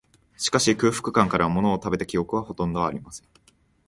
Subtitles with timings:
[0.35, 3.27] しかし、空腹感から、ものを食べた記憶は、ほとんどありません